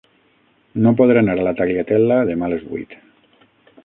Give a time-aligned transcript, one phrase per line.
[0.85, 2.97] No podré anar a la Tagliatella demà a les vuit.